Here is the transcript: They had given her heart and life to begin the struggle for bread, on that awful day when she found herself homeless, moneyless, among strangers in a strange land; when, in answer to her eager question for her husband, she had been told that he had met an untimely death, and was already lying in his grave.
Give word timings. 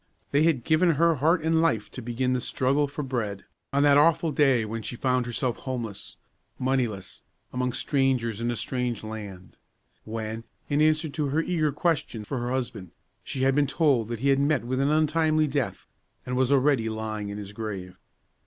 They 0.31 0.41
had 0.41 0.63
given 0.63 0.95
her 0.95 1.13
heart 1.17 1.43
and 1.43 1.61
life 1.61 1.91
to 1.91 2.01
begin 2.01 2.33
the 2.33 2.41
struggle 2.41 2.87
for 2.87 3.03
bread, 3.03 3.45
on 3.71 3.83
that 3.83 3.99
awful 3.99 4.31
day 4.31 4.65
when 4.65 4.81
she 4.81 4.95
found 4.95 5.27
herself 5.27 5.57
homeless, 5.57 6.17
moneyless, 6.57 7.21
among 7.53 7.73
strangers 7.73 8.41
in 8.41 8.49
a 8.49 8.55
strange 8.55 9.03
land; 9.03 9.57
when, 10.03 10.43
in 10.69 10.81
answer 10.81 11.07
to 11.09 11.27
her 11.27 11.43
eager 11.43 11.71
question 11.71 12.23
for 12.23 12.39
her 12.39 12.49
husband, 12.49 12.89
she 13.23 13.43
had 13.43 13.53
been 13.53 13.67
told 13.67 14.07
that 14.07 14.21
he 14.21 14.29
had 14.29 14.39
met 14.39 14.63
an 14.63 14.89
untimely 14.89 15.45
death, 15.45 15.85
and 16.25 16.35
was 16.35 16.51
already 16.51 16.89
lying 16.89 17.29
in 17.29 17.37
his 17.37 17.53
grave. 17.53 17.95